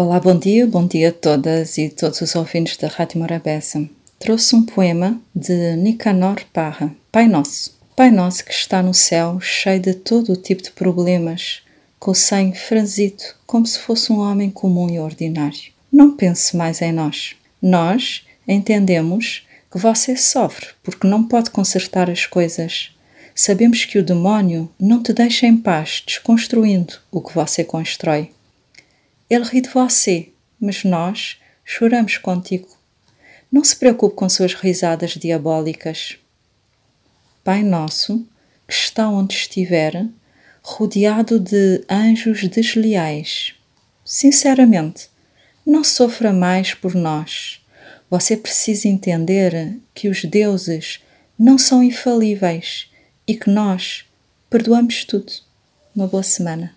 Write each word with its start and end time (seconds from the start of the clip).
Olá, 0.00 0.20
bom 0.20 0.38
dia, 0.38 0.64
bom 0.64 0.86
dia 0.86 1.08
a 1.08 1.12
todas 1.12 1.76
e 1.76 1.88
todos 1.88 2.20
os 2.20 2.36
ouvintes 2.36 2.76
da 2.76 2.86
Rádio 2.86 3.18
Morabeza. 3.18 3.84
Trouxe 4.20 4.54
um 4.54 4.64
poema 4.64 5.20
de 5.34 5.74
Nicanor 5.74 6.40
Parra, 6.52 6.94
Pai 7.10 7.26
Nosso. 7.26 7.76
Pai 7.96 8.08
Nosso 8.08 8.44
que 8.44 8.52
está 8.52 8.80
no 8.80 8.94
céu, 8.94 9.40
cheio 9.40 9.80
de 9.80 9.94
todo 9.94 10.32
o 10.32 10.36
tipo 10.36 10.62
de 10.62 10.70
problemas, 10.70 11.62
com 11.98 12.12
o 12.12 12.14
sangue 12.14 12.56
franzido, 12.56 13.24
como 13.44 13.66
se 13.66 13.80
fosse 13.80 14.12
um 14.12 14.20
homem 14.20 14.50
comum 14.50 14.88
e 14.88 15.00
ordinário. 15.00 15.72
Não 15.90 16.14
pense 16.14 16.56
mais 16.56 16.80
em 16.80 16.92
nós. 16.92 17.34
Nós 17.60 18.24
entendemos 18.46 19.48
que 19.68 19.78
você 19.78 20.16
sofre 20.16 20.68
porque 20.80 21.08
não 21.08 21.24
pode 21.24 21.50
consertar 21.50 22.08
as 22.08 22.24
coisas. 22.24 22.92
Sabemos 23.34 23.84
que 23.84 23.98
o 23.98 24.04
demónio 24.04 24.70
não 24.78 25.02
te 25.02 25.12
deixa 25.12 25.44
em 25.44 25.56
paz 25.56 26.04
desconstruindo 26.06 26.94
o 27.10 27.20
que 27.20 27.34
você 27.34 27.64
constrói. 27.64 28.30
Ele 29.30 29.44
ri 29.44 29.60
de 29.60 29.68
você, 29.68 30.32
mas 30.60 30.84
nós 30.84 31.38
choramos 31.64 32.16
contigo. 32.16 32.68
Não 33.50 33.62
se 33.62 33.76
preocupe 33.76 34.16
com 34.16 34.28
suas 34.28 34.54
risadas 34.54 35.12
diabólicas. 35.12 36.18
Pai 37.44 37.62
nosso, 37.62 38.26
que 38.66 38.74
está 38.74 39.08
onde 39.08 39.34
estiver, 39.34 40.06
rodeado 40.62 41.38
de 41.38 41.84
anjos 41.88 42.46
desleais. 42.48 43.54
Sinceramente, 44.04 45.10
não 45.64 45.84
sofra 45.84 46.32
mais 46.32 46.72
por 46.72 46.94
nós. 46.94 47.60
Você 48.10 48.36
precisa 48.36 48.88
entender 48.88 49.78
que 49.94 50.08
os 50.08 50.24
deuses 50.24 51.00
não 51.38 51.58
são 51.58 51.82
infalíveis 51.82 52.90
e 53.26 53.34
que 53.34 53.50
nós 53.50 54.04
perdoamos 54.48 55.04
tudo. 55.04 55.32
Uma 55.94 56.06
boa 56.06 56.22
semana. 56.22 56.74